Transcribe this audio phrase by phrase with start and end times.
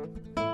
[0.00, 0.49] thank you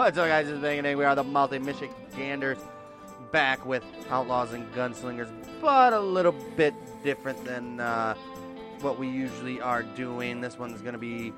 [0.00, 0.46] What's up, guys?
[0.46, 0.96] This is Bang and.
[0.98, 2.56] We are the Multi Michiganders
[3.32, 6.72] back with Outlaws and Gunslingers, but a little bit
[7.04, 8.14] different than uh,
[8.80, 10.40] what we usually are doing.
[10.40, 11.34] This one's going to be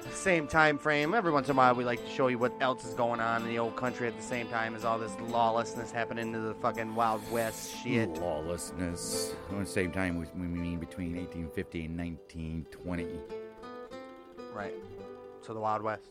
[0.00, 1.12] the same time frame.
[1.12, 3.42] Every once in a while, we like to show you what else is going on
[3.42, 6.54] in the old country at the same time as all this lawlessness happening to the
[6.54, 8.08] fucking Wild West shit.
[8.14, 9.34] Lawlessness.
[9.50, 13.06] At the same time, we we mean between 1850 and 1920.
[14.54, 14.72] Right.
[15.42, 16.08] So the Wild West.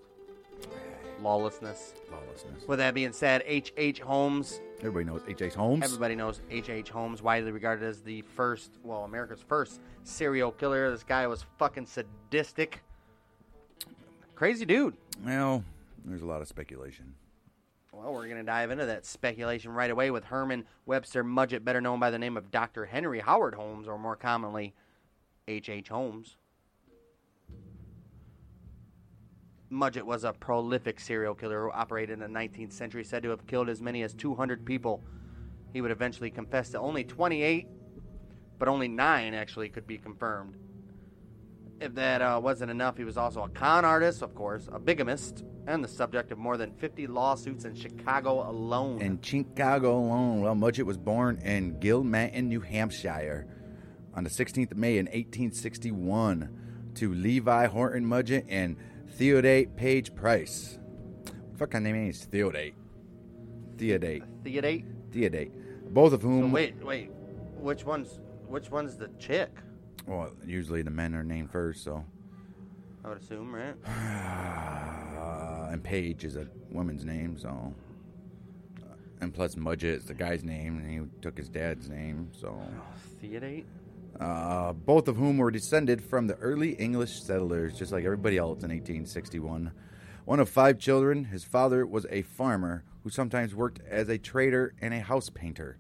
[1.22, 1.94] Lawlessness.
[2.12, 2.68] Lawlessness.
[2.68, 3.74] With that being said, H.H.
[3.78, 4.00] H.
[4.00, 5.54] Holmes Everybody knows H.H.
[5.54, 5.84] Holmes.
[5.84, 6.70] Everybody knows H.H.
[6.70, 6.90] H.
[6.90, 10.90] Holmes, widely regarded as the first, well, America's first serial killer.
[10.90, 12.82] This guy was fucking sadistic.
[14.34, 14.96] Crazy dude.
[15.24, 15.64] Well,
[16.04, 17.14] there's a lot of speculation.
[17.94, 21.82] Well, we're going to dive into that speculation right away with Herman Webster Mudgett, better
[21.82, 22.86] known by the name of Dr.
[22.86, 24.74] Henry Howard Holmes, or more commonly,
[25.48, 25.70] H.H.
[25.70, 25.90] H.
[25.90, 26.38] Holmes.
[29.72, 33.48] Mudgett was a prolific serial killer who operated in the 19th century, said to have
[33.48, 35.02] killed as many as 200 people.
[35.72, 37.68] He would eventually confess to only 28,
[38.60, 40.58] but only nine actually could be confirmed.
[41.80, 45.44] If that uh, wasn't enough, he was also a con artist, of course, a bigamist,
[45.66, 49.02] and the subject of more than 50 lawsuits in Chicago alone.
[49.02, 53.48] In Chicago alone, well, Mudgett was born in Gilmanton, New Hampshire,
[54.14, 58.76] on the 16th of May in 1861, to Levi Horton Mudgett and
[59.14, 60.80] Theodate Page Price.
[61.50, 62.74] What fuck of name is Theodate?
[63.78, 64.24] Theodate.
[64.44, 64.86] Theodate?
[65.12, 65.94] Theodate.
[65.94, 66.52] Both of So whom.
[66.52, 67.12] wait, wait.
[67.60, 69.50] Which one's which one's the chick?
[70.08, 72.04] Well, usually the men are named first, so.
[73.06, 73.76] I would assume, right?
[73.86, 77.74] Uh, and Page is a woman's name, so.
[79.22, 82.60] And plus, Mudgett is the guy's name, and he took his dad's name, so.
[83.22, 83.66] Theodate?
[84.20, 88.64] Uh, both of whom were descended from the early English settlers, just like everybody else
[88.64, 89.72] in 1861.
[90.26, 94.74] One of five children, his father was a farmer who sometimes worked as a trader
[94.80, 95.78] and a house painter.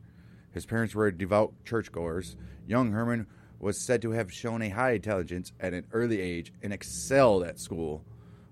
[0.51, 2.35] His parents were devout churchgoers.
[2.65, 3.27] Young Herman
[3.59, 7.59] was said to have shown a high intelligence at an early age and excelled at
[7.59, 8.03] school.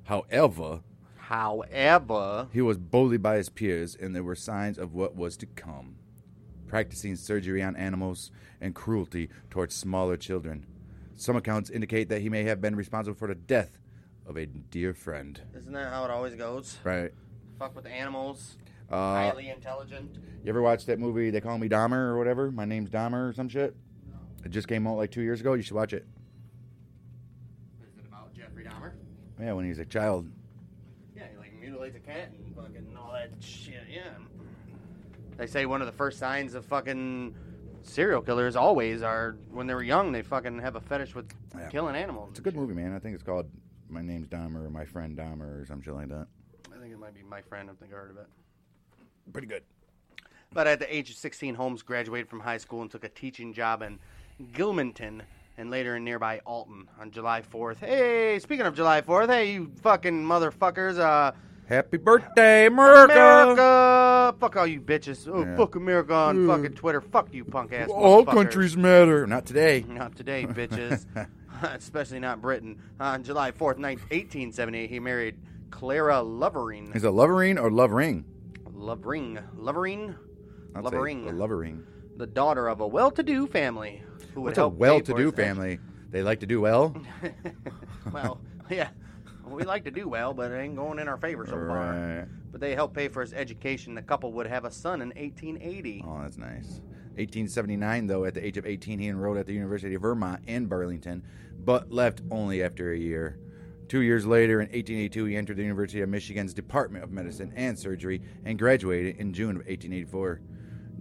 [0.03, 0.81] However,
[1.29, 5.45] However, he was bullied by his peers, and there were signs of what was to
[5.45, 5.98] come
[6.73, 8.31] practicing surgery on animals
[8.61, 10.65] and cruelty towards smaller children.
[11.15, 13.77] Some accounts indicate that he may have been responsible for the death
[14.25, 15.41] of a dear friend.
[15.57, 16.77] isn't that how it always goes?
[16.83, 17.11] Right.
[17.57, 18.55] Fuck with animals.
[18.89, 20.15] Uh, highly intelligent.
[20.43, 22.51] you ever watch that movie, They Call Me Dahmer or whatever?
[22.51, 23.75] My Name's Dahmer or some shit?
[24.45, 25.53] It just came out like two years ago.
[25.53, 26.05] You should watch it.
[27.81, 28.93] Is it about Jeffrey Dahmer?
[29.39, 30.29] Yeah, when he was a child.
[31.15, 33.83] Yeah, he like mutilates a cat and fucking all that shit.
[33.91, 34.03] Yeah.
[35.39, 37.33] They say one of the first signs of fucking
[37.83, 40.11] serial killers always are when they were young.
[40.11, 41.69] They fucking have a fetish with Yeah.
[41.69, 42.31] killing animals.
[42.31, 42.93] It's a good movie, man.
[42.93, 43.49] I think it's called
[43.87, 46.27] My Name's Dahmer or My Friend Dahmer or something like that.
[46.75, 47.69] I think it might be my friend.
[47.69, 48.27] I think I heard of it.
[49.31, 49.63] Pretty good.
[50.51, 53.53] But at the age of 16, Holmes graduated from high school and took a teaching
[53.53, 53.97] job in
[54.51, 55.21] Gilmanton
[55.57, 57.77] and later in nearby Alton on July 4th.
[57.77, 61.31] Hey, speaking of July 4th, hey, you fucking motherfuckers, uh,
[61.69, 63.13] Happy birthday, America!
[63.13, 64.35] America!
[64.39, 65.27] Fuck all you bitches.
[65.31, 65.55] Oh, Yeah.
[65.55, 66.47] fuck America on Mm.
[66.47, 66.99] fucking Twitter.
[66.99, 67.89] Fuck you, punk ass.
[67.91, 68.33] All motherfuckers.
[68.33, 69.27] countries matter.
[69.27, 69.85] Not today.
[69.87, 71.05] Not today, bitches.
[71.63, 72.81] Especially not Britain.
[72.99, 75.35] On July 4th, 19- 1878, he married
[75.69, 76.91] Clara Lovering.
[76.95, 78.25] Is it Lovering or Lovering?
[78.73, 79.37] Lovering.
[79.55, 80.15] Lovering?
[80.73, 81.27] I'd say Lovering.
[81.27, 81.83] a Lovering.
[82.17, 84.01] The daughter of a well-to-do family
[84.33, 85.79] who would What's a help pay well-to-do his family?
[86.09, 86.95] They like to do well.
[88.11, 88.41] well,
[88.71, 88.89] yeah.
[89.51, 91.93] We like to do well, but it ain't going in our favor so far.
[91.93, 92.25] Right.
[92.51, 93.95] But they helped pay for his education.
[93.95, 96.03] The couple would have a son in 1880.
[96.07, 96.81] Oh, that's nice.
[97.15, 100.67] 1879, though, at the age of 18, he enrolled at the University of Vermont in
[100.67, 101.23] Burlington,
[101.65, 103.39] but left only after a year.
[103.89, 107.77] Two years later, in 1882, he entered the University of Michigan's Department of Medicine and
[107.77, 110.41] Surgery and graduated in June of 1884.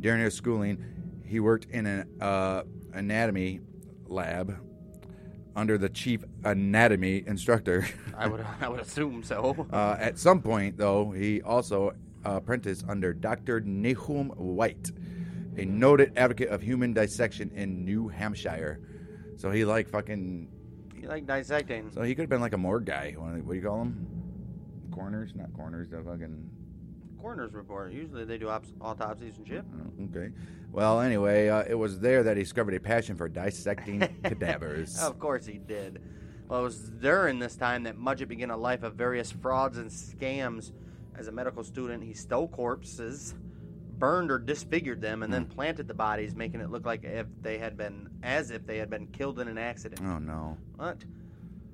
[0.01, 0.85] During his schooling,
[1.25, 2.63] he worked in an uh,
[2.95, 3.61] anatomy
[4.07, 4.59] lab
[5.59, 7.87] under the chief anatomy instructor.
[8.17, 9.67] I would I would assume so.
[9.73, 11.95] Uh, at some point, though, he also
[12.25, 13.61] apprenticed under Dr.
[13.61, 14.93] Nahum Wight,
[15.57, 18.81] a noted advocate of human dissection in New Hampshire.
[19.37, 20.49] So he like fucking.
[20.97, 21.91] You like dissecting?
[21.93, 23.15] So he could have been like a morgue guy.
[23.17, 24.07] What do you call them?
[24.93, 25.89] Corners, not corners.
[25.91, 26.51] The fucking.
[27.21, 27.93] Coroner's report.
[27.93, 29.65] Usually they do ops- autopsies and shit.
[29.75, 30.33] oh, Okay.
[30.73, 34.99] Well, anyway, uh, it was there that he discovered a passion for dissecting cadavers.
[35.01, 36.01] Of course he did.
[36.49, 39.91] Well, it was during this time that Mudgett began a life of various frauds and
[39.91, 40.73] scams.
[41.17, 43.35] As a medical student, he stole corpses,
[43.99, 47.59] burned or disfigured them, and then planted the bodies, making it look like if they
[47.59, 50.01] had been, as if they had been killed in an accident.
[50.05, 50.57] Oh no.
[50.77, 50.99] What?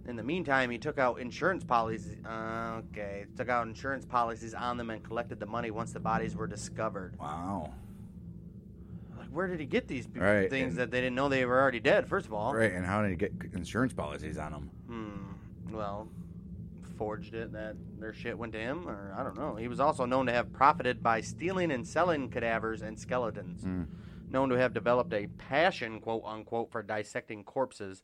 [0.06, 2.16] In the meantime, he took out insurance policies.
[2.26, 6.36] Uh, okay, took out insurance policies on them and collected the money once the bodies
[6.36, 7.16] were discovered.
[7.18, 7.72] Wow.
[9.18, 11.60] Like, where did he get these Right, things and- that they didn't know they were
[11.60, 12.06] already dead?
[12.06, 14.70] First of all, Right, and how did he get insurance policies on him?
[14.86, 15.74] Hmm.
[15.74, 16.08] Well,
[16.98, 19.56] forged it that their shit went to him, or I don't know.
[19.56, 23.66] He was also known to have profited by stealing and selling cadavers and skeletons.
[24.30, 28.02] Known to have developed a passion, quote unquote, for dissecting corpses.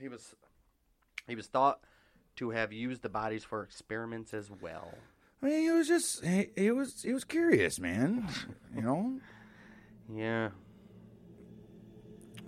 [0.00, 0.34] He was
[1.26, 1.80] he was thought
[2.36, 4.94] to have used the bodies for experiments as well.
[5.42, 8.28] I mean, he was just he, he was he was curious, man.
[8.74, 9.20] You know.
[10.12, 10.50] Yeah.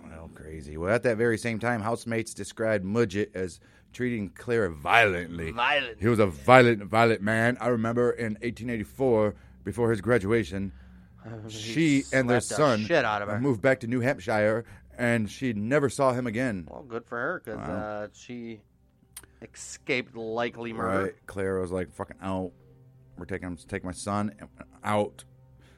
[0.03, 0.77] Well, crazy.
[0.77, 3.59] Well, at that very same time, housemates described Mudgett as
[3.93, 5.51] treating Clara violently.
[5.51, 5.97] Violent.
[5.99, 7.57] He was a violent, violent man.
[7.59, 10.71] I remember in 1884, before his graduation,
[11.47, 13.39] she and their son shit out of her.
[13.39, 14.65] moved back to New Hampshire,
[15.01, 16.67] and she never saw him again.
[16.69, 18.61] Well, good for her because uh, she
[19.41, 21.03] escaped likely murder.
[21.05, 21.15] Right?
[21.25, 22.51] Clara was like, "Fucking out.
[23.17, 23.57] We're taking him.
[23.67, 24.33] take my son
[24.83, 25.23] out."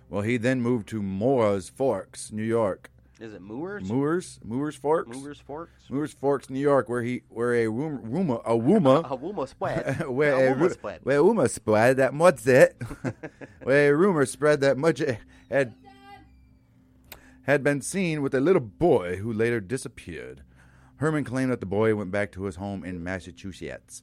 [0.10, 2.92] Well, he then moved to Moores Forks, New York.
[3.20, 3.90] Is it Moors?
[3.90, 5.90] Moores, Moores Forks, Moors Forks?
[5.90, 10.06] Moores Forks, New York, where he where a room, rumor a Wuma spread.
[10.10, 11.00] where a a, ru- spread.
[11.04, 12.74] where a rumor spread that Mudgett,
[13.64, 15.74] where a rumor spread that Mudgett had
[17.44, 20.44] had been seen with a little boy who later disappeared.
[20.98, 24.02] Herman claimed that the boy went back to his home in Massachusetts.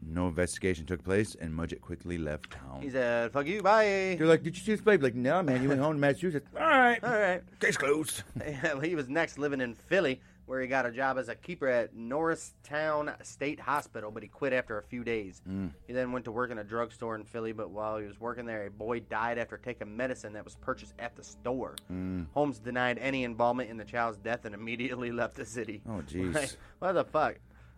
[0.00, 2.82] No investigation took place, and Mudgett quickly left town.
[2.82, 5.60] He said, "Fuck you, bye." They're like, "Did you see this baby?" Like, no, man,
[5.60, 6.48] you went home to Massachusetts.
[6.54, 7.42] All right, All right.
[7.58, 8.22] case closed.
[8.82, 11.94] he was next living in Philly, where he got a job as a keeper at
[11.94, 15.42] Norristown State Hospital, but he quit after a few days.
[15.46, 15.72] Mm.
[15.86, 18.46] He then went to work in a drugstore in Philly, but while he was working
[18.46, 21.74] there, a boy died after taking medicine that was purchased at the store.
[21.92, 22.26] Mm.
[22.32, 25.82] Holmes denied any involvement in the child's death and immediately left the city.
[25.86, 26.34] Oh, jeez.
[26.38, 27.34] Like, what the fuck?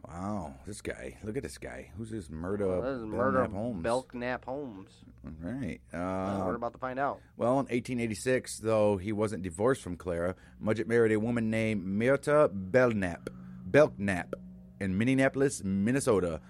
[0.08, 1.16] Wow, this guy.
[1.22, 1.90] Look at this guy.
[1.96, 2.66] Who's this murder?
[2.66, 3.82] Well, this is Belknap murder Holmes.
[3.82, 4.90] Belknap Holmes.
[5.42, 5.80] Right.
[5.92, 7.20] Uh, Uh, we're about to find out.
[7.36, 12.48] Well, in 1886, though he wasn't divorced from Clara, Mudgett married a woman named Myrta
[12.52, 13.28] Belknap,
[13.66, 14.34] Belknap
[14.80, 16.40] in Minneapolis, Minnesota.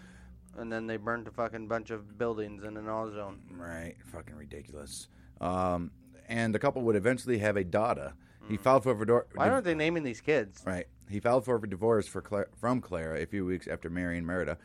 [0.57, 3.41] And then they burned a fucking bunch of buildings in an all zone.
[3.51, 3.97] Right.
[4.13, 5.09] Fucking ridiculous.
[5.41, 5.91] Um,
[6.29, 8.13] and the couple would eventually have a daughter.
[8.51, 9.27] He filed for a divorce.
[9.35, 10.63] Why aren't they naming these kids?
[10.67, 10.87] Right.
[11.09, 14.59] He filed for a divorce for Cla- from Clara a few weeks after marrying Merida,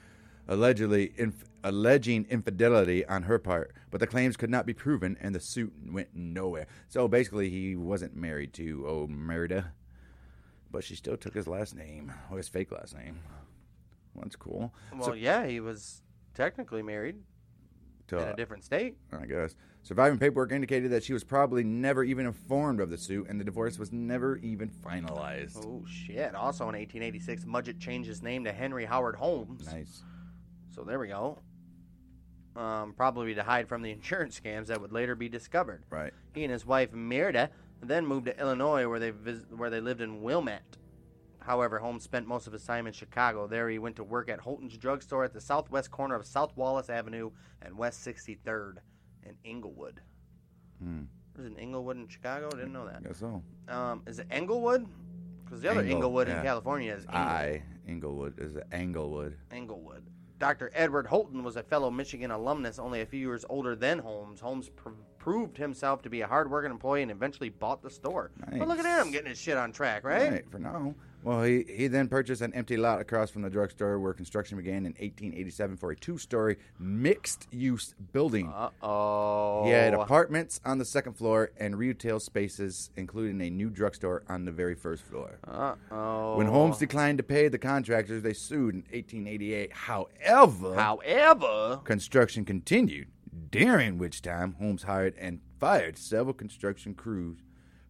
[0.48, 3.74] allegedly inf- alleging infidelity on her part.
[3.92, 6.68] But the claims could not be proven, and the suit went nowhere.
[6.88, 9.74] So basically, he wasn't married to old Merida,
[10.72, 13.20] but she still took his last name, or his fake last name.
[14.14, 14.74] Well, that's cool.
[14.96, 16.02] Well, yeah, he was
[16.34, 17.18] technically married
[18.12, 18.98] in a different state.
[19.12, 19.56] I guess.
[19.84, 23.44] Surviving paperwork indicated that she was probably never even informed of the suit, and the
[23.44, 25.58] divorce was never even finalized.
[25.64, 26.34] Oh shit!
[26.34, 29.68] Also in 1886, Mudgett changed his name to Henry Howard Holmes.
[29.72, 30.02] Nice.
[30.74, 31.38] So there we go.
[32.56, 35.84] Um, probably to hide from the insurance scams that would later be discovered.
[35.90, 36.14] Right.
[36.34, 37.50] He and his wife Merida
[37.82, 40.78] then moved to Illinois, where they vis- where they lived in Wilmette.
[41.46, 43.46] However, Holmes spent most of his time in Chicago.
[43.46, 46.90] There, he went to work at Holton's drugstore at the southwest corner of South Wallace
[46.90, 47.30] Avenue
[47.62, 48.78] and West 63rd
[49.24, 50.02] in Inglewood.
[50.82, 52.50] There's an Inglewood in Chicago.
[52.52, 53.02] I Didn't know that.
[53.04, 53.44] I guess so.
[53.68, 54.88] Um, is it Englewood?
[55.44, 56.42] Because the other Engle, Inglewood in.
[56.42, 57.06] California is.
[57.08, 59.38] I Inglewood is it Englewood.
[59.52, 60.04] Englewood.
[60.38, 60.72] Dr.
[60.74, 64.42] Edward Holton was a fellow Michigan alumnus, only a few years older than Holmes.
[64.42, 68.32] Holmes pr- proved himself to be a hard-working employee and eventually bought the store.
[68.52, 70.32] But look at him getting his shit on track, right?
[70.32, 70.52] right?
[70.52, 70.94] for now.
[71.26, 74.86] Well, he, he then purchased an empty lot across from the drugstore where construction began
[74.86, 78.48] in 1887 for a two story mixed use building.
[78.48, 79.64] Uh oh.
[79.66, 84.46] He had apartments on the second floor and retail spaces, including a new drugstore on
[84.46, 85.40] the very first floor.
[85.48, 86.38] Uh oh.
[86.38, 89.74] When Holmes declined to pay the contractors, they sued in 1888.
[89.74, 93.08] However, However, construction continued,
[93.50, 97.40] during which time Holmes hired and fired several construction crews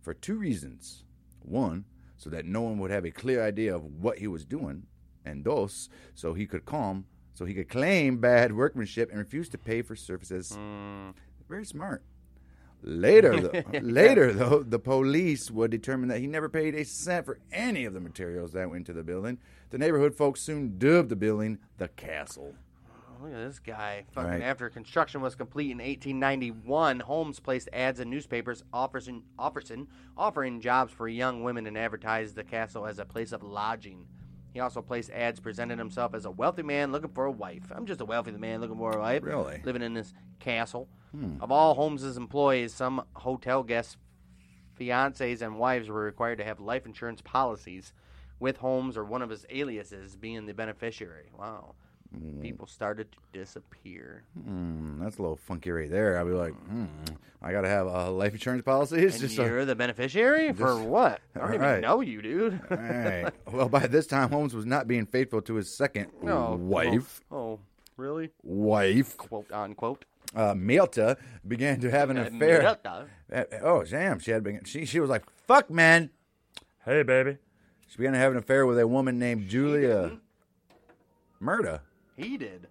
[0.02, 1.04] for two reasons.
[1.42, 1.84] One,
[2.26, 4.88] so that no one would have a clear idea of what he was doing,
[5.24, 7.06] and dos, so he could calm,
[7.36, 10.58] so he could claim bad workmanship and refuse to pay for services.
[10.58, 11.14] Mm.
[11.48, 12.02] Very smart.
[12.82, 17.38] Later, though, later though, the police would determine that he never paid a cent for
[17.52, 19.38] any of the materials that went into the building.
[19.70, 22.56] The neighborhood folks soon dubbed the building the Castle.
[23.26, 24.06] Look at this guy.
[24.12, 24.42] Fucking Right.
[24.42, 30.92] after construction was complete in 1891, Holmes placed ads in newspapers offering, offering, offering jobs
[30.94, 34.08] for young women and advertised the castle as a place of lodging.
[34.54, 37.72] He also placed ads presenting himself as a wealthy man looking for a wife.
[37.72, 39.24] I'm just a wealthy man looking for a wife.
[39.24, 39.62] Really?
[39.66, 40.88] Living in this castle.
[41.12, 41.42] Hmm.
[41.42, 43.98] Of all Holmes's employees, some hotel guests,
[44.80, 47.94] fiancés, and wives were required to have life insurance policies,
[48.40, 51.32] with Holmes or one of his aliases being the beneficiary.
[51.38, 51.76] Wow.
[52.42, 54.24] People started to disappear.
[54.44, 56.18] Hmm, that's a little funky right there.
[56.20, 56.86] I'd be like, hmm,
[57.42, 58.98] I got to have a life insurance policy.
[59.04, 61.22] It's And just you're the beneficiary for what?
[61.36, 61.82] I don't even Alright.
[61.82, 62.60] know you, dude.
[62.72, 63.32] All right.
[63.52, 67.22] Well, by this time, Holmes was not being faithful to his second No, wife.
[67.32, 67.60] Oh, oh,
[67.98, 68.30] really?
[68.44, 70.06] Wife, Quote unquote.
[70.36, 71.18] uh, Malta,
[71.48, 72.62] began to have an affair.
[72.64, 73.08] Malta.
[73.34, 74.20] Uh, Oh, damn!
[74.20, 74.64] She had been.
[74.66, 76.10] She she was like, "Fuck, man."
[76.84, 77.38] Hey, baby.
[77.88, 80.20] She began to have an affair with a woman named Julia
[81.42, 81.82] Murda.
[82.16, 82.68] He did.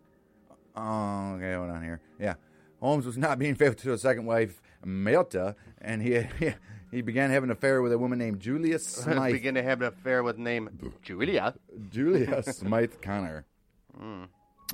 [0.76, 2.00] Oh, okay, hold on here.
[2.18, 2.34] Yeah,
[2.80, 6.54] Holmes was not being faithful to his second wife, Malta, and he he,
[6.90, 9.32] he began having an affair with a woman named Julia Smythe.
[9.32, 10.70] Begin to have an affair with name
[11.02, 11.54] Julia.
[11.90, 13.44] Julia Smythe Connor.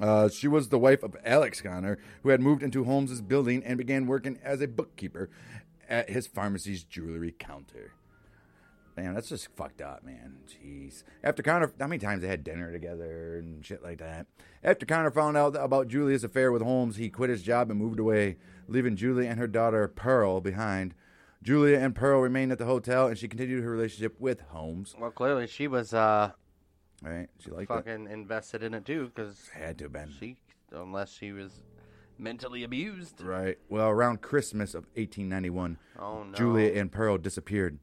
[0.00, 3.76] Uh, she was the wife of Alex Connor, who had moved into Holmes's building and
[3.76, 5.28] began working as a bookkeeper
[5.88, 7.92] at his pharmacy's jewelry counter.
[9.00, 10.37] Damn, that's just fucked up, man.
[10.47, 11.04] Jeez.
[11.25, 14.26] After Connor, how many times they had dinner together and shit like that?
[14.62, 17.99] After Connor found out about Julia's affair with Holmes, he quit his job and moved
[17.99, 18.37] away,
[18.69, 20.95] leaving Julia and her daughter Pearl behind.
[21.42, 24.95] Julia and Pearl remained at the hotel, and she continued her relationship with Holmes.
[24.99, 26.33] Well, clearly she was uh,
[27.02, 27.28] Right?
[27.38, 27.75] She liked it.
[27.75, 30.11] fucking invested in it too, because Had to have been.
[30.21, 30.37] she,
[30.73, 31.62] unless she was
[32.19, 33.23] mentally abused.
[33.23, 33.57] Right.
[33.71, 36.35] Well, around Christmas of 1891, Oh, no.
[36.37, 37.78] Julia and Pearl disappeared.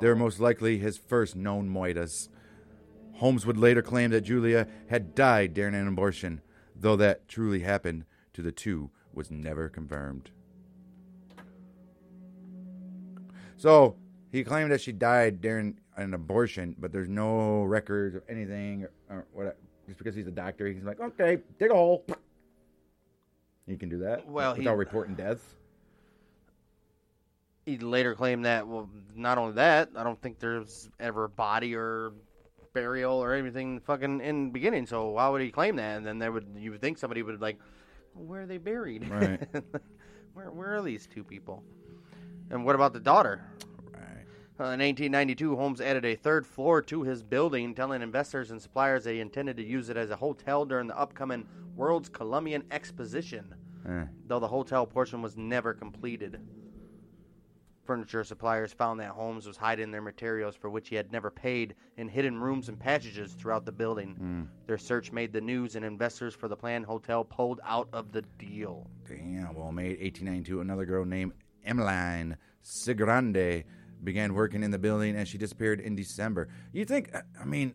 [0.00, 2.28] They were most likely his first known moitas.
[3.14, 6.40] Holmes would later claim that Julia had died during an abortion,
[6.74, 8.04] though that truly happened
[8.34, 10.30] to the two was never confirmed.
[13.56, 13.96] So
[14.30, 18.90] he claimed that she died during an abortion, but there's no records or anything or,
[19.10, 19.58] or what.
[19.86, 22.04] Just because he's a doctor, he's like, okay, dig a hole.
[23.68, 24.28] You can do that.
[24.28, 25.42] Well, he- without reporting deaths.
[27.66, 28.66] He later claimed that.
[28.66, 32.12] Well, not only that, I don't think there's ever a body or
[32.72, 34.86] burial or anything fucking in the beginning.
[34.86, 35.96] So why would he claim that?
[35.96, 37.58] And then there would you would think somebody would like,
[38.14, 39.08] where are they buried?
[39.08, 39.48] Right.
[40.34, 41.64] where where are these two people?
[42.50, 43.44] And what about the daughter?
[43.92, 44.24] Right.
[44.60, 49.02] Uh, in 1892, Holmes added a third floor to his building, telling investors and suppliers
[49.04, 53.52] that he intended to use it as a hotel during the upcoming World's Columbian Exposition,
[53.88, 54.04] Eh.
[54.28, 56.40] though the hotel portion was never completed.
[57.86, 61.74] Furniture suppliers found that Holmes was hiding their materials for which he had never paid
[61.96, 64.16] in hidden rooms and passages throughout the building.
[64.20, 64.66] Mm.
[64.66, 68.22] Their search made the news, and investors for the planned hotel pulled out of the
[68.38, 68.90] deal.
[69.08, 69.54] Damn.
[69.54, 71.32] Well, May 1892, another girl named
[71.64, 73.64] Emmeline Sigrande
[74.02, 76.48] began working in the building, and she disappeared in December.
[76.72, 77.14] You think?
[77.40, 77.74] I mean,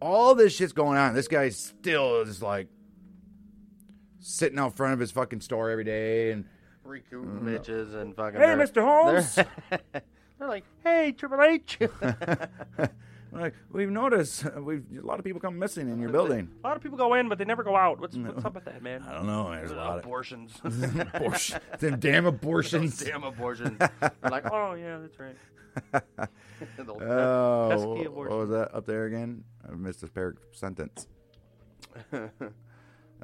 [0.00, 1.14] all this shit's going on.
[1.14, 2.68] This guy still is like
[4.20, 6.44] sitting out front of his fucking store every day, and
[6.90, 7.48] Recruiting mm-hmm.
[7.48, 8.40] bitches and fucking.
[8.40, 8.82] Hey, they're- Mr.
[8.82, 9.36] Holmes.
[9.36, 9.46] They're,
[10.38, 11.78] they're like, hey, Triple H.
[13.32, 16.50] like we've noticed, uh, we've a lot of people come missing in your building.
[16.64, 18.00] A lot of people go in, but they never go out.
[18.00, 19.04] What's what's up with that, man?
[19.08, 19.50] I don't know.
[19.52, 20.52] There's a lot of abortions.
[20.64, 22.98] abortion, them damn abortions.
[22.98, 23.78] Damn abortions.
[23.78, 25.36] They're like, oh, yeah, that's right.
[26.76, 29.44] the- Oh, Pesky what was that up there again?
[29.66, 31.06] I missed this par- sentence.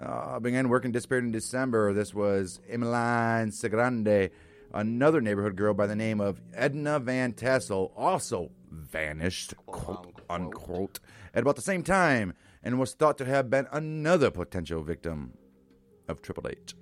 [0.01, 1.93] Uh, began working disappeared in December.
[1.93, 4.31] This was Emmeline Segrande,
[4.73, 11.01] another neighborhood girl by the name of Edna Van Tassel, also vanished, quote unquote,
[11.35, 15.33] at about the same time, and was thought to have been another potential victim
[16.09, 16.75] of Triple H.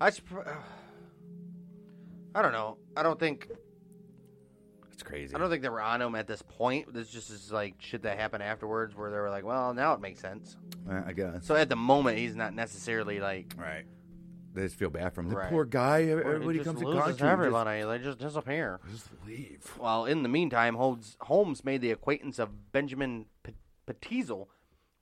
[0.00, 0.46] I, supp-
[2.34, 2.78] I don't know.
[2.96, 3.48] I don't think.
[5.06, 5.34] Crazy.
[5.34, 6.92] I don't think they were on him at this point.
[6.92, 10.00] This just is like shit that happened afterwards where they were like, well, now it
[10.00, 10.56] makes sense.
[10.90, 11.46] Uh, I guess.
[11.46, 13.54] So at the moment, he's not necessarily like.
[13.56, 13.84] Right.
[14.52, 15.28] They just feel bad for him.
[15.28, 15.50] The Right.
[15.50, 16.02] poor guy.
[16.04, 17.82] Everybody comes just in contact with everybody.
[17.84, 18.80] They just disappear.
[18.90, 19.62] Just, just leave.
[19.78, 23.54] While in the meantime, Holmes, Holmes made the acquaintance of Benjamin P-
[23.86, 24.48] Petizel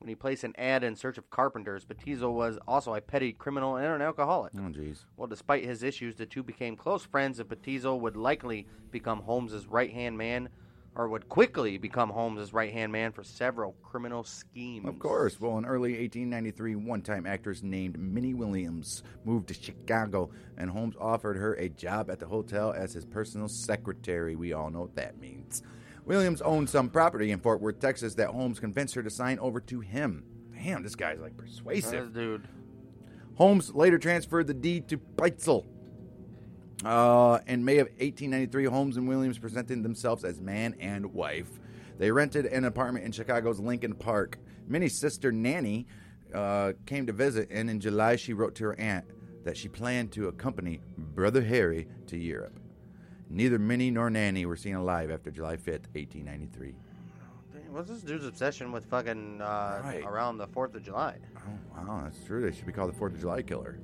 [0.05, 1.87] when he placed an ad in search of carpenters.
[1.87, 4.53] Petizel was also a petty criminal and an alcoholic.
[4.55, 5.07] Oh, jeez.
[5.17, 9.67] Well, despite his issues, the two became close friends, and Petizel would likely become Holmes's
[9.67, 10.51] right hand man,
[10.95, 14.87] or would quickly become Holmes's right hand man for several criminal schemes.
[14.87, 15.41] Of course.
[15.41, 20.97] Well, in early 1893, one time actress named Minnie Williams moved to Chicago, and Holmes
[21.01, 24.37] offered her a job at the hotel as his personal secretary.
[24.37, 25.63] We all know what that means.
[26.05, 29.61] Williams owned some property in Fort Worth, Texas, that Holmes convinced her to sign over
[29.61, 30.25] to him.
[30.55, 32.13] Damn, this guy's like persuasive.
[32.15, 32.49] dude.
[33.37, 35.67] Holmes later transferred the deed to Peitzel.
[36.85, 41.49] Uh, in May of 1893, Holmes and Williams presented themselves as man and wife.
[41.99, 44.39] They rented an apartment in Chicago's Lincoln Park.
[44.69, 45.87] Minnie's sister Nanny
[46.35, 49.05] uh, came to visit, and in July she wrote to her aunt
[49.45, 52.59] that she planned to accompany Brother Harry to Europe.
[53.35, 56.73] Neither Minnie nor Nanny were seen alive after July 5th, 1893.
[57.53, 60.05] Damn, What's this dude's obsession with fucking uh, Right.
[60.07, 61.17] around the 4th of July?
[61.37, 62.43] Oh, wow, that's true.
[62.49, 63.81] They should be called the 4th of July killer.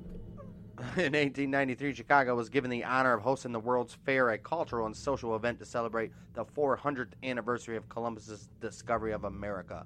[0.95, 4.95] In 1893, Chicago was given the honor of hosting the World's Fair, a cultural and
[4.95, 9.85] social event to celebrate the 400th anniversary of Columbus's discovery of America.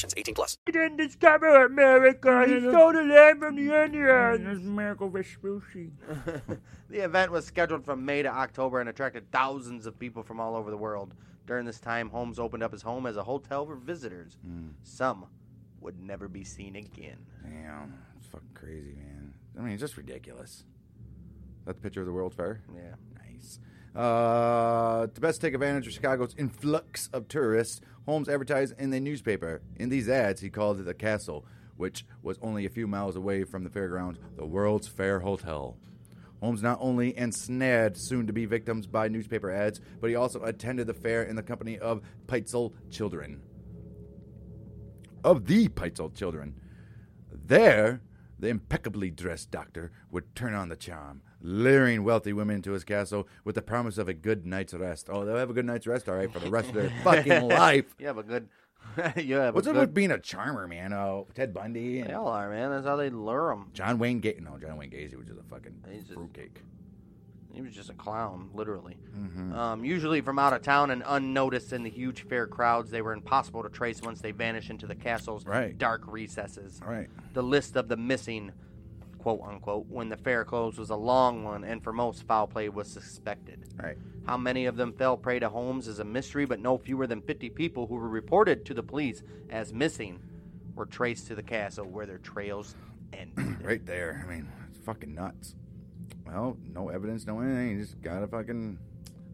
[0.17, 0.57] 18 plus.
[0.65, 2.45] He didn't discover America.
[2.47, 4.65] He stole the land from the Indians.
[4.67, 5.91] America Vespucci.
[6.89, 10.57] The event was scheduled from May to October and attracted thousands of people from all
[10.57, 11.13] over the world.
[11.47, 14.37] During this time, Holmes opened up his home as a hotel for visitors.
[14.83, 15.25] Some
[15.79, 17.17] would never be seen again.
[17.43, 19.33] Damn, it's fucking crazy, man.
[19.57, 20.65] I mean, it's just ridiculous.
[21.61, 22.61] Is that the picture of the World's Fair?
[22.75, 22.95] Yeah.
[23.25, 23.59] Nice.
[23.95, 29.61] Uh, to best take advantage of Chicago's influx of tourists, Holmes advertised in the newspaper.
[29.75, 31.45] In these ads, he called it the castle,
[31.77, 35.77] which was only a few miles away from the fairgrounds, the World's Fair Hotel.
[36.41, 40.87] Holmes not only ensnared soon to be victims by newspaper ads, but he also attended
[40.87, 43.41] the fair in the company of Peitzel children.
[45.23, 46.55] Of the Peitzel children.
[47.31, 48.01] There,
[48.41, 53.27] the impeccably dressed doctor would turn on the charm, luring wealthy women into his castle
[53.45, 55.07] with the promise of a good night's rest.
[55.09, 57.47] Oh, they'll have a good night's rest, all right, for the rest of their fucking
[57.47, 57.95] life.
[57.99, 58.49] You have a good.
[59.15, 59.81] you have What's a up good.
[59.81, 60.91] with being a charmer, man?
[60.91, 62.71] Oh, Ted Bundy and They all are, man.
[62.71, 63.69] That's how they lure them.
[63.73, 64.41] John Wayne Gacy.
[64.41, 66.61] No, John Wayne Gacy was just a fucking He's just- fruitcake.
[67.53, 68.97] He was just a clown, literally.
[69.17, 69.53] Mm-hmm.
[69.53, 73.13] Um, usually from out of town and unnoticed in the huge fair crowds, they were
[73.13, 75.77] impossible to trace once they vanished into the castle's Right.
[75.77, 76.79] dark recesses.
[76.85, 77.09] Right.
[77.33, 78.51] The list of the missing,
[79.17, 82.69] quote unquote, when the fair closed was a long one, and for most, foul play
[82.69, 83.65] was suspected.
[83.81, 83.97] Right.
[84.25, 87.21] How many of them fell prey to Holmes is a mystery, but no fewer than
[87.21, 90.19] 50 people who were reported to the police as missing
[90.75, 92.75] were traced to the castle where their trails
[93.13, 93.57] ended.
[93.65, 94.23] Right there.
[94.25, 95.55] I mean, it's fucking nuts.
[96.25, 97.71] Well, no evidence, no anything.
[97.71, 98.77] You just gotta fucking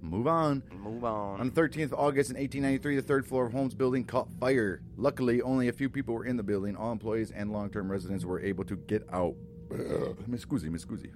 [0.02, 0.64] move on.
[0.84, 1.40] Move on.
[1.40, 4.82] On the 13th of August in 1893, the third floor of Holmes' building caught fire.
[4.96, 6.76] Luckily, only a few people were in the building.
[6.76, 9.36] All employees and long-term residents were able to get out.
[10.28, 11.12] Miss Scusi, Miss Scusi.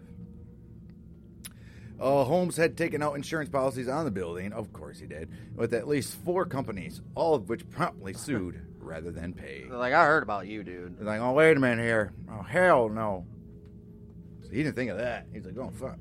[1.99, 4.51] Uh, Holmes had taken out insurance policies on the building.
[4.53, 5.29] Of course he did.
[5.55, 9.65] With at least four companies, all of which promptly sued rather than pay.
[9.69, 10.97] They're like, I heard about you, dude.
[10.97, 12.11] They're like, oh, wait a minute here.
[12.31, 13.25] Oh, hell no.
[14.51, 15.27] He didn't think of that.
[15.33, 15.97] He's like, oh, fuck.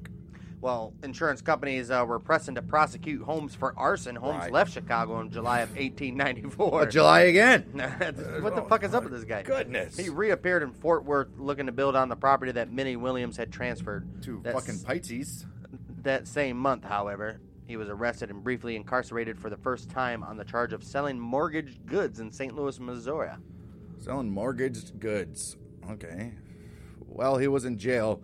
[0.61, 4.15] Well, insurance companies uh, were pressing to prosecute Holmes for arson.
[4.15, 4.53] Holmes Right.
[4.53, 6.83] left Chicago in July of 1894.
[6.83, 7.63] Uh, July again.
[8.43, 9.43] what the fuck is up with this guy?
[9.43, 9.97] Goodness.
[9.97, 13.51] He reappeared in Fort Worth looking to build on the property that Minnie Williams had
[13.51, 14.23] transferred.
[14.25, 15.47] To fucking Pisces.
[16.03, 20.37] That same month, however, he was arrested and briefly incarcerated for the first time on
[20.37, 22.55] the charge of selling mortgaged goods in St.
[22.55, 23.31] Louis, Missouri.
[23.99, 25.57] Selling mortgaged goods.
[25.91, 26.33] Okay.
[27.07, 28.21] While he was in jail,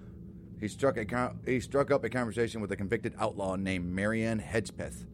[0.61, 4.40] he struck a con- he struck up a conversation with a convicted outlaw named Marianne
[4.40, 5.05] Hedgepeth,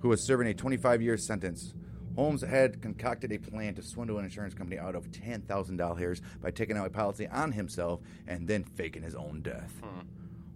[0.00, 1.74] who was serving a 25-year sentence.
[2.16, 6.76] Holmes had concocted a plan to swindle an insurance company out of $10,000 by taking
[6.76, 9.72] out a policy on himself and then faking his own death.
[9.82, 10.00] Hmm.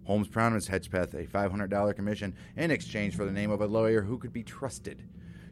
[0.03, 4.17] Holmes promised Hedgepeth a $500 commission in exchange for the name of a lawyer who
[4.17, 5.03] could be trusted.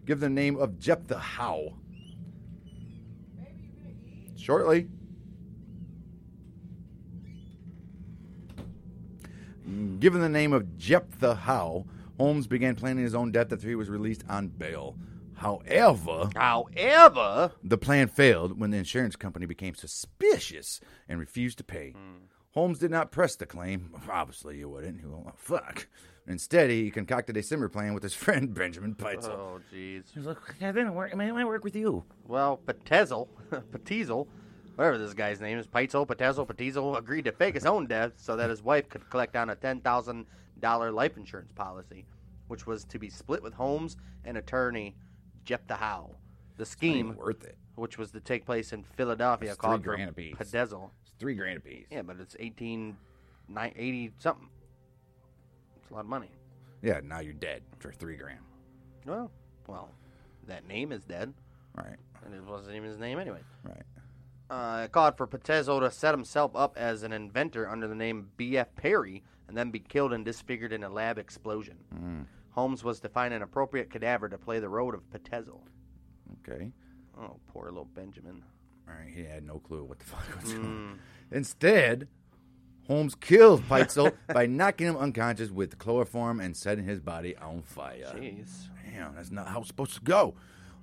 [0.06, 1.74] Give the name of Jephthah Howe.
[4.38, 4.88] Shortly.
[10.00, 11.86] Given the name of Jephthah Howe,
[12.18, 14.96] Holmes began planning his own death after he was released on bail.
[15.36, 21.94] However, However, the plan failed when the insurance company became suspicious and refused to pay.
[22.52, 23.90] Holmes did not press the claim.
[24.10, 25.02] Obviously, you wouldn't.
[25.02, 25.88] You well, fuck.
[26.28, 29.30] Instead, he concocted a similar plan with his friend Benjamin Peitzel.
[29.32, 30.04] oh jeez.
[30.14, 31.14] He's like, I didn't work.
[31.16, 32.06] Man, I work with you.
[32.28, 34.28] Well, Petezel, Petezel,
[34.76, 38.36] whatever this guy's name is, Peitzel, Petezel, Petezel, agreed to fake his own death so
[38.36, 40.26] that his wife could collect down a ten thousand
[40.60, 42.06] dollar life insurance policy,
[42.48, 44.96] which was to be split with Holmes and attorney
[45.44, 46.12] Jephthah Howe.
[46.58, 47.58] The scheme, worth it.
[47.76, 50.36] which was to take place in Philadelphia, It's called three for grand apiece.
[50.36, 50.90] Petezel.
[51.02, 51.86] It's three grand apiece.
[51.92, 52.96] Yeah, but it's eighteen,
[53.50, 54.48] nine, eighty something.
[55.82, 56.30] It's a lot of money.
[56.82, 58.40] Yeah, now you're dead for three grand.
[59.06, 59.30] Well,
[59.68, 59.90] well,
[60.48, 61.34] that name is dead,
[61.76, 63.42] Right, and it wasn't even his name anyway.
[63.64, 63.84] right.
[64.50, 68.76] Uh, called for Petezo to set himself up as an inventor under the name B.F.
[68.76, 72.28] Perry and then be killed and disfigured in a lab explosion.
[72.52, 75.60] Holmes was to find an appropriate cadaver to play the role of Petezo.
[76.48, 76.72] Okay.
[77.20, 78.44] Oh, poor little Benjamin.
[78.88, 81.00] All right, he had no clue what the fuck was going on.
[81.32, 82.08] Instead,
[82.88, 88.14] Holmes killed Peitzel by knocking him unconscious with chloroform and setting his body on fire.
[88.16, 88.70] Jeez.
[88.92, 90.36] Damn, that's not how it's supposed to go.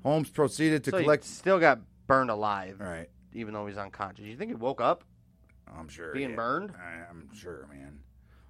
[0.03, 1.25] Holmes proceeded to so collect.
[1.25, 4.25] he still got burned alive, All right, even though he's unconscious.
[4.25, 5.05] You think he woke up?
[5.79, 6.13] I'm sure.
[6.13, 6.37] Being yeah.
[6.37, 6.73] burned?
[6.77, 7.99] I- I'm sure, man.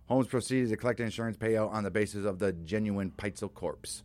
[0.07, 4.03] Holmes proceeded to collect insurance payout on the basis of the genuine Peitzel corpse.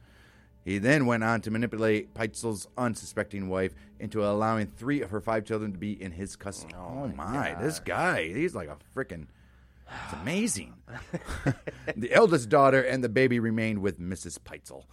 [0.63, 5.46] He then went on to manipulate Peitzel's unsuspecting wife into allowing three of her five
[5.46, 6.74] children to be in his custody.
[6.78, 9.28] Oh, oh my, this guy, he's like a freaking.
[10.06, 10.74] It's amazing.
[11.96, 14.40] the eldest daughter and the baby remained with Mrs.
[14.40, 14.84] Peitzel,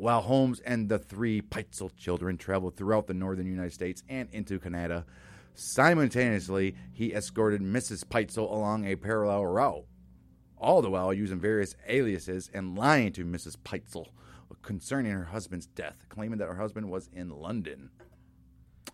[0.00, 4.58] while Holmes and the three Peitzel children traveled throughout the northern United States and into
[4.58, 5.04] Canada.
[5.54, 8.04] Simultaneously, he escorted Mrs.
[8.04, 9.84] Peitzel along a parallel route,
[10.56, 13.56] all the while using various aliases and lying to Mrs.
[13.62, 14.08] Peitzel
[14.62, 17.90] concerning her husband's death, claiming that her husband was in London.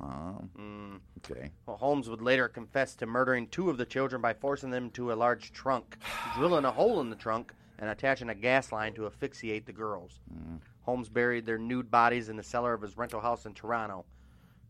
[0.01, 0.97] Oh, hmm.
[1.19, 1.51] okay.
[1.65, 5.13] Well, Holmes would later confess to murdering two of the children by forcing them to
[5.13, 5.97] a large trunk,
[6.37, 10.21] drilling a hole in the trunk, and attaching a gas line to asphyxiate the girls.
[10.31, 10.57] Hmm.
[10.87, 14.05] Holmes buried their nude bodies in the cellar of his rental house in Toronto.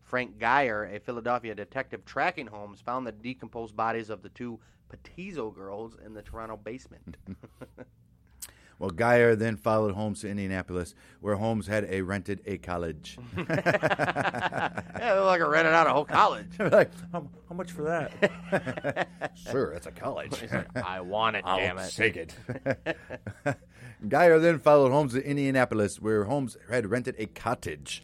[0.01, 5.53] Frank Geyer, a Philadelphia detective tracking Holmes, found the decomposed bodies of the two Petizo
[5.53, 7.17] girls in the Toronto basement.
[8.79, 13.17] Well, Geyer then followed Holmes to Indianapolis, where Holmes had a rented a college.
[13.35, 16.45] yeah, it looked like I rented out a whole college.
[16.59, 19.07] like, How, how much for that?
[19.49, 20.43] sure, it's a college.
[20.75, 21.91] I want it, I'll damn it.
[21.91, 22.35] take it.
[24.07, 28.03] Geyer then followed Holmes to Indianapolis, where Holmes had rented a cottage.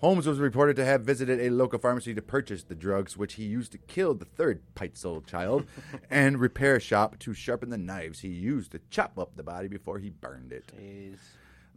[0.00, 3.44] Holmes was reported to have visited a local pharmacy to purchase the drugs, which he
[3.44, 5.66] used to kill the third Peitzel child,
[6.10, 9.98] and repair shop to sharpen the knives he used to chop up the body before
[9.98, 10.72] he burned it.
[10.76, 11.18] Jeez.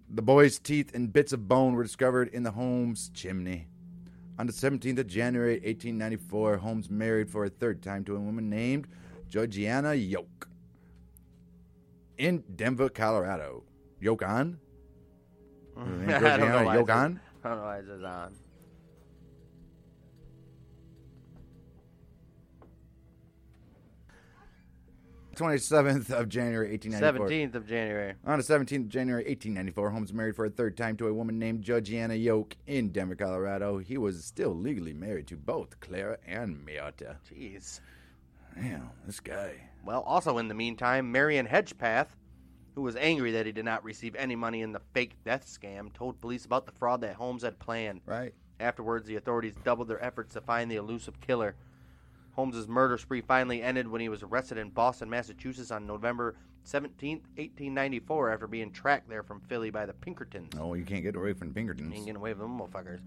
[0.10, 3.68] The boy's teeth and bits of bone were discovered in the Holmes chimney.
[4.40, 8.50] On the 17th of January, 1894, Holmes married for a third time to a woman
[8.50, 8.88] named
[9.28, 10.48] Georgiana Yoke
[12.18, 13.64] in Denver, Colorado.
[14.00, 14.32] Yoke mm-hmm.
[15.78, 16.24] on?
[16.24, 16.74] I don't know why?
[16.74, 18.36] I don't know why it says on.
[25.36, 27.30] Twenty-seventh of January, eighteen ninety-four.
[27.30, 28.16] 17th of January.
[28.26, 31.38] On the 17th of January 1894, Holmes married for a third time to a woman
[31.38, 33.78] named Georgiana Yoke in Denver, Colorado.
[33.78, 37.18] He was still legally married to both Clara and Miotta.
[37.32, 37.82] Jeez.
[38.56, 39.67] Damn, this guy.
[39.88, 42.10] Well, also in the meantime, Marion Hedgepeth,
[42.76, 45.94] who was angry that he did not receive any money in the fake death scam,
[45.94, 48.02] told police about the fraud that Holmes had planned.
[48.06, 48.34] Right.
[48.60, 51.56] Afterwards, the authorities doubled their efforts to find the elusive killer.
[52.34, 57.20] Holmes's murder spree finally ended when he was arrested in Boston, Massachusetts on November 17,
[57.38, 60.52] 1894, after being tracked there from Philly by the Pinkertons.
[60.60, 61.88] Oh, you can't get away from Pinkertons.
[61.88, 63.00] You can't get away from them motherfuckers.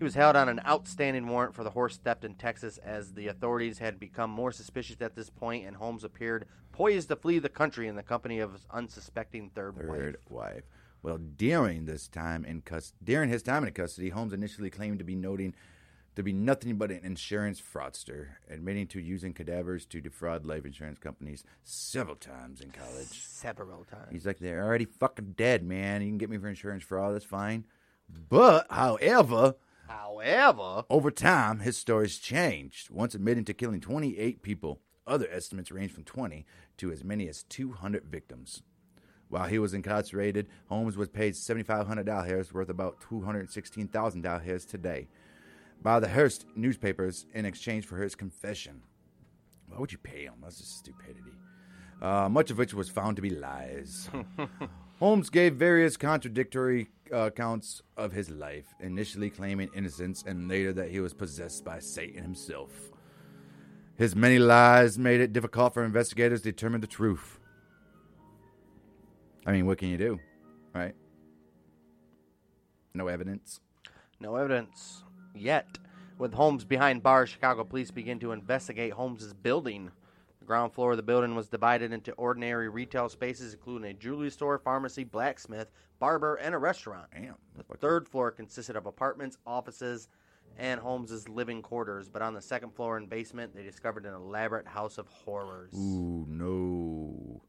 [0.00, 3.28] He was held on an outstanding warrant for the horse theft in Texas as the
[3.28, 7.50] authorities had become more suspicious at this point, and Holmes appeared poised to flee the
[7.50, 10.54] country in the company of his unsuspecting third, Third wife.
[10.54, 10.62] wife.
[11.02, 15.04] Well, during this time in cus- during his time in custody, Holmes initially claimed to
[15.04, 15.54] be noting
[16.16, 20.98] to be nothing but an insurance fraudster, admitting to using cadavers to defraud life insurance
[20.98, 23.08] companies several times in college.
[23.28, 24.08] Several times.
[24.10, 26.00] He's like, they're already fucking dead, man.
[26.00, 27.66] You can get me for insurance fraud, that's fine.
[28.30, 29.56] But, however,
[29.90, 35.90] However, over time, his stories changed, once admitting to killing 28 people Other estimates range
[35.90, 38.62] from 20 to as many as 200 victims.
[39.28, 45.08] While he was incarcerated, Holmes was paid $7,500, worth about $216,000 today,
[45.82, 48.82] by the Hearst newspapers in exchange for his confession.
[49.68, 50.34] Why would you pay him?
[50.42, 51.32] That's just stupidity.
[52.00, 54.08] Uh, much of which was found to be lies.
[55.00, 60.90] Holmes gave various contradictory uh, accounts of his life, initially claiming innocence and later that
[60.90, 62.70] he was possessed by Satan himself.
[63.96, 67.38] His many lies made it difficult for investigators to determine the truth.
[69.46, 70.18] I mean, what can you do,
[70.74, 70.94] right?
[72.94, 73.60] No evidence.
[74.20, 75.66] No evidence yet.
[76.18, 79.90] With Holmes behind bars, Chicago police begin to investigate Holmes's building.
[80.50, 84.30] The ground floor of the building was divided into ordinary retail spaces, including a jewelry
[84.30, 87.06] store, pharmacy, blacksmith, barber, and a restaurant.
[87.14, 87.36] Damn.
[87.56, 90.08] The third floor consisted of apartments, offices,
[90.58, 92.08] and Holmes's living quarters.
[92.08, 95.72] But on the second floor and basement, they discovered an elaborate house of horrors.
[95.72, 97.42] Ooh, no.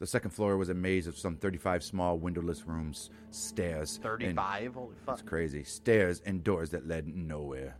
[0.00, 3.94] The second floor was a maze of some 35 small windowless rooms, stairs.
[3.98, 4.74] and- 35?
[4.74, 5.18] Holy fuck.
[5.18, 5.62] That's crazy.
[5.62, 7.76] Stairs and doors that led nowhere.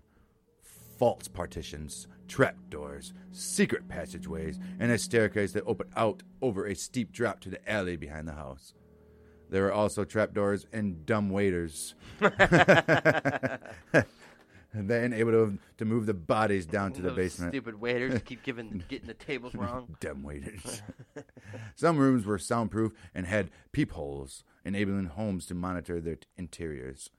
[0.99, 7.39] False partitions, trapdoors, secret passageways, and a staircase that opened out over a steep drop
[7.41, 8.75] to the alley behind the house.
[9.49, 11.95] There were also trapdoors and dumb waiters.
[14.75, 17.53] then able to, to move the bodies down to the Those basement.
[17.53, 19.97] Stupid waiters keep giving, getting the tables wrong.
[20.01, 20.83] Dumb waiters.
[21.77, 27.11] Some rooms were soundproof and had peepholes, enabling homes to monitor their t- interiors.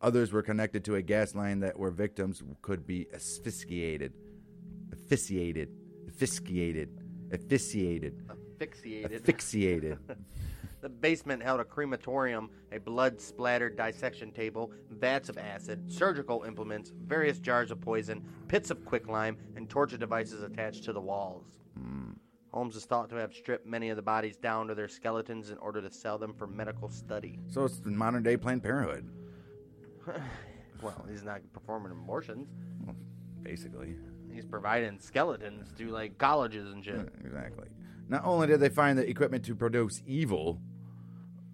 [0.00, 4.12] Others were connected to a gas line that where victims could be asphyxiated,
[4.92, 5.70] asphyxiated,
[6.08, 6.88] asphyxiated,
[7.32, 9.12] asphyxiated, Asphyxiated.
[9.20, 9.98] asphyxiated.
[10.80, 16.92] The basement held a crematorium, a blood splattered dissection table, vats of acid, surgical implements,
[17.04, 21.46] various jars of poison, pits of quicklime, and torture devices attached to the walls.
[21.76, 22.12] Hmm.
[22.52, 25.58] Holmes is thought to have stripped many of the bodies down to their skeletons in
[25.58, 27.40] order to sell them for medical study.
[27.48, 29.10] so it's the modern day Planned Parenthood,
[30.80, 32.46] Well, he's not performing abortions.
[33.42, 33.96] basically.
[34.32, 36.94] He's providing skeletons to like colleges and shit.
[36.94, 37.66] Uh, exactly.
[38.08, 40.60] Not only did they find the equipment to produce evil,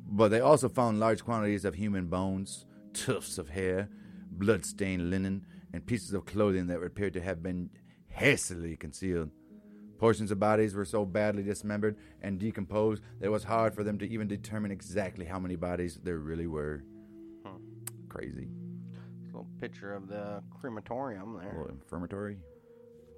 [0.06, 3.88] but they also found large quantities of human bones, tufts of hair,
[4.30, 7.70] blood-stained linen, and pieces of clothing that appeared to have been
[8.08, 9.30] hastily concealed.
[9.98, 13.98] Portions of bodies were so badly dismembered and decomposed that it was hard for them
[13.98, 16.84] to even determine exactly how many bodies there really were.
[18.14, 18.48] Crazy.
[19.26, 21.52] Little picture of the crematorium A there.
[21.52, 22.38] little infirmatory,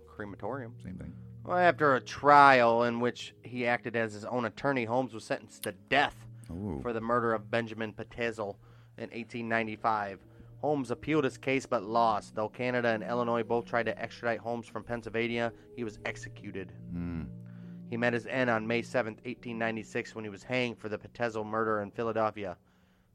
[0.07, 0.73] Crematorium.
[0.83, 1.13] same thing.
[1.45, 5.63] Well, after a trial in which he acted as his own attorney, Holmes was sentenced
[5.65, 6.17] to death
[6.51, 6.79] Ooh.
[6.83, 8.57] for the murder of Benjamin Petezel
[8.97, 10.21] in 1895.
[10.63, 12.35] Holmes appealed his case but lost.
[12.35, 16.73] Though Canada and Illinois both tried to extradite Holmes from Pennsylvania, he was executed.
[16.91, 17.25] Hmm.
[17.91, 21.45] He met his end on May 7, 1896, when he was hanged for the Petezel
[21.45, 22.57] murder in Philadelphia.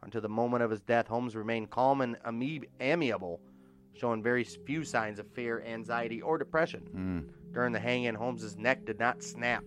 [0.03, 3.39] Until the moment of his death, Holmes remained calm and ami- amiable,
[3.93, 6.81] showing very few signs of fear, anxiety, or depression.
[6.91, 7.19] Hmm.
[7.53, 9.63] During the hanging, Holmes's neck did not snap.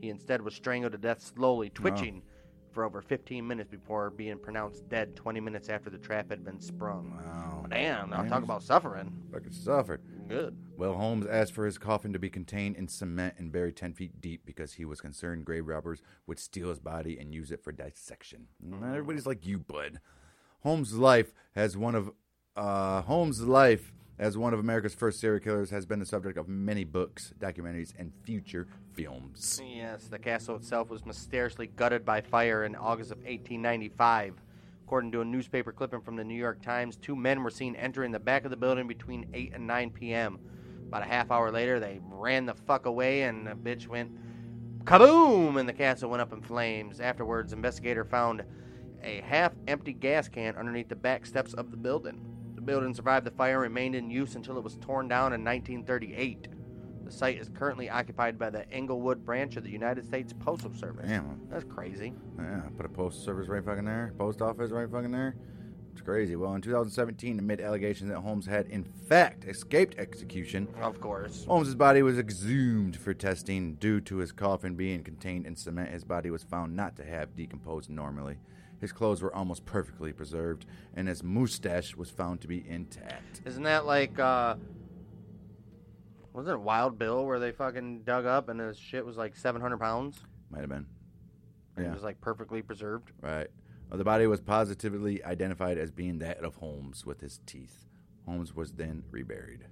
[0.00, 2.72] He instead was strangled to death slowly, twitching oh.
[2.72, 6.60] for over 15 minutes before being pronounced dead 20 minutes after the trap had been
[6.60, 7.16] sprung.
[7.16, 7.66] Wow.
[7.68, 9.12] Damn, I'll talk about suffering.
[9.32, 10.00] Fucking suffered.
[10.28, 10.56] Good.
[10.76, 14.20] Well, Holmes asked for his coffin to be contained in cement and buried 10 feet
[14.20, 17.72] deep because he was concerned grave robbers would steal his body and use it for
[17.72, 18.48] dissection.
[18.60, 20.00] Not everybody's like you, bud.
[20.60, 22.10] Holmes' life as one of
[22.56, 26.48] uh, Holmes' life as one of America's first serial killers has been the subject of
[26.48, 29.60] many books, documentaries, and future films.
[29.64, 34.34] Yes, the castle itself was mysteriously gutted by fire in August of 1895.
[34.88, 38.10] According to a newspaper clipping from the New York Times, two men were seen entering
[38.10, 40.38] the back of the building between 8 and 9 p.m.
[40.86, 44.10] About a half hour later, they ran the fuck away and the bitch went
[44.84, 47.00] kaboom and the castle went up in flames.
[47.00, 48.42] Afterwards, investigator found
[49.02, 52.24] a half empty gas can underneath the back steps of the building.
[52.54, 55.44] The building survived the fire and remained in use until it was torn down in
[55.44, 56.48] 1938.
[57.08, 61.08] The site is currently occupied by the Englewood branch of the United States Postal Service.
[61.08, 61.40] Damn.
[61.50, 62.12] That's crazy.
[62.38, 65.34] Yeah, put a post service right fucking there, post office right fucking there.
[65.94, 66.36] It's crazy.
[66.36, 71.46] Well, in 2017, amid allegations that Holmes had in fact escaped execution, Of course.
[71.46, 75.88] Holmes's body was exhumed for testing due to his coffin being contained in cement.
[75.88, 78.36] His body was found not to have decomposed normally.
[78.82, 83.40] His clothes were almost perfectly preserved, and his mustache was found to be intact.
[83.46, 84.56] Isn't that like, uh,
[86.38, 89.76] wasn't it Wild Bill where they fucking dug up and his shit was like 700
[89.78, 90.20] pounds?
[90.50, 90.86] Might have been.
[91.76, 91.90] And Yeah.
[91.90, 93.10] It was like perfectly preserved.
[93.20, 93.48] Right.
[93.90, 97.88] Well, the body was positively identified as being that of Holmes with his teeth.
[98.24, 99.64] Holmes was then reburied.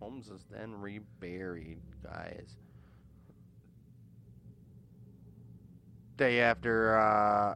[0.00, 2.56] Holmes is then reburied, guys.
[6.16, 7.54] day after uh,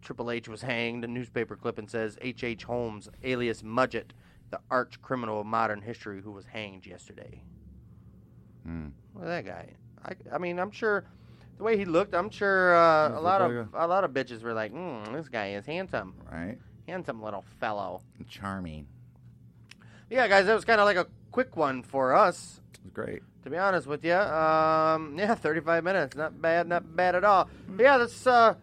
[0.00, 2.42] Triple H was hanged, a newspaper clipping says H.
[2.42, 2.64] H.
[2.64, 4.10] Holmes, alias Mudgett,
[4.50, 7.42] the arch criminal of modern history, who was hanged yesterday.
[8.64, 8.88] Hmm.
[9.14, 9.68] Look at that guy.
[10.04, 11.04] I, I mean, I'm sure
[11.58, 14.42] the way he looked, I'm sure uh, a lot like of a lot of bitches
[14.42, 16.58] were like, mm, "This guy is handsome, Right?
[16.88, 18.86] handsome little fellow." Charming.
[20.10, 22.60] Yeah, guys, that was kind of like a quick one for us.
[22.74, 23.22] It was great.
[23.44, 27.48] To be honest with you, um, yeah, 35 minutes, not bad, not bad at all.
[27.68, 28.54] But yeah, that's uh,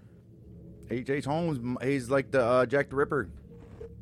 [0.89, 1.09] H.
[1.09, 1.25] H.
[1.25, 3.29] Holmes, he's like the uh, Jack the Ripper,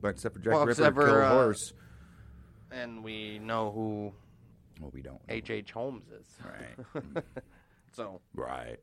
[0.01, 1.73] but except for Jack Well, the Ripper for, killed a uh, horse.
[2.71, 4.13] and we know who
[4.79, 5.21] Well, we don't.
[5.29, 5.49] H.
[5.49, 5.71] H.
[5.71, 6.27] Holmes is.
[6.43, 7.23] Right.
[7.93, 8.77] So right.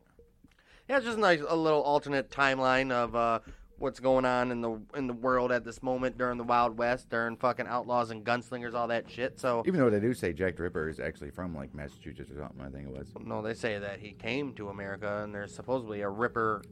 [0.88, 3.38] yeah, it's just a nice, a little alternate timeline of uh,
[3.78, 7.10] what's going on in the in the world at this moment during the Wild West,
[7.10, 9.38] during fucking outlaws and gunslingers, all that shit.
[9.38, 12.60] So Even though they do say Jack Ripper is actually from like Massachusetts or something,
[12.62, 13.12] I think it was.
[13.20, 16.62] No, they say that he came to America, and there's supposedly a Ripper.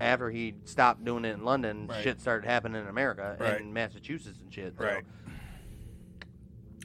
[0.00, 2.02] After he stopped doing it in London, Right.
[2.02, 3.60] shit started happening in America Right.
[3.60, 4.74] and Massachusetts and shit.
[4.78, 5.04] So Right.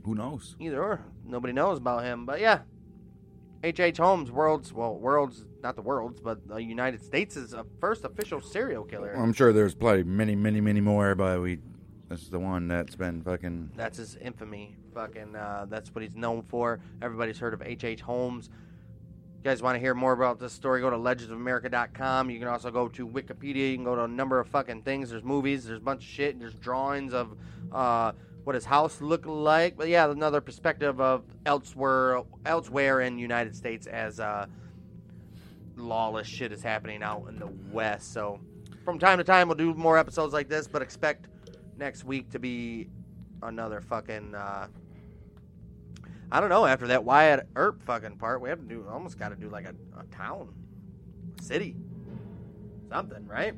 [0.04, 0.56] Who knows?
[0.60, 2.26] Either or, nobody knows about him.
[2.26, 2.60] But yeah,
[3.64, 3.80] H.
[3.80, 3.98] H.
[3.98, 8.84] Holmes, world's well, world's not the world's, but the United States' uh, first official serial
[8.84, 9.14] killer.
[9.14, 11.60] I'm sure there's probably many, many, many more, but we.
[12.08, 13.72] This is the one that's been fucking.
[13.76, 14.76] That's his infamy.
[14.94, 16.80] Fucking, uh, that's what he's known for.
[17.02, 17.84] Everybody's heard of H.
[17.84, 18.02] H.
[18.02, 18.52] Holmes.
[19.38, 20.82] You guys want to hear more about this story?
[20.82, 22.30] Go to legendsofamerica.com.
[22.30, 23.72] You can also go to Wikipedia.
[23.72, 25.10] You can go to a number of fucking things.
[25.10, 25.66] There's movies.
[25.66, 26.40] There's a bunch of shit.
[26.40, 27.36] There's drawings of
[27.72, 28.12] uh,
[28.46, 29.76] what his house looked like.
[29.76, 34.46] But yeah, another perspective of elsewhere, elsewhere in United States as uh,
[35.76, 38.14] lawless shit is happening out in the West.
[38.14, 38.40] So
[38.86, 41.28] from time to time, we'll do more episodes like this, but expect
[41.78, 42.88] next week to be
[43.42, 44.36] another fucking.
[44.36, 44.68] Uh,
[46.32, 46.66] I don't know.
[46.66, 49.66] After that Wyatt Earp fucking part, we have to do almost got to do like
[49.66, 50.50] a, a town,
[51.40, 51.76] a city,
[52.90, 53.54] something, right?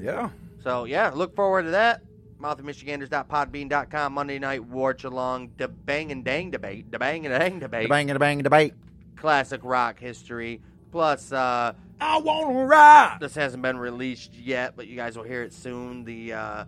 [0.00, 0.30] Yeah.
[0.62, 2.02] So yeah, look forward to that.
[2.40, 7.84] MouthofMichiganders.podbean.com Monday night watch along the bang and dang debate, the bang and dang debate,
[7.84, 8.74] The bang and bang debate.
[9.16, 10.60] classic rock history.
[10.90, 13.18] Plus, uh, I want to ride.
[13.20, 16.04] this hasn't been released yet, but you guys will hear it soon.
[16.04, 16.64] The uh,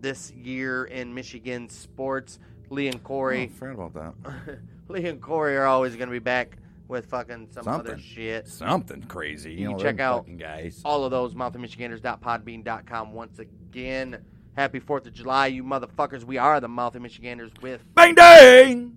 [0.00, 4.58] this year in Michigan sports, Lee and Cory, forgot about that.
[4.88, 6.56] Lee and Cory are always going to be back
[6.88, 8.46] with fucking some other shit.
[8.48, 9.52] Something crazy.
[9.52, 10.80] You, You know, check out guys.
[10.84, 14.18] all of those mouthofmichiganders.podbean.com once again.
[14.56, 16.24] Happy 4th of July, you motherfuckers.
[16.24, 18.96] We are the Mouth of Michiganders with Bang dang.